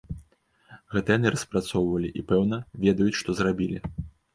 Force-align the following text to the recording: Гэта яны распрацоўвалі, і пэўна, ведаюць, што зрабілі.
Гэта 0.95 1.07
яны 1.19 1.27
распрацоўвалі, 1.37 2.13
і 2.23 2.27
пэўна, 2.35 2.63
ведаюць, 2.87 3.17
што 3.23 3.29
зрабілі. 3.41 3.89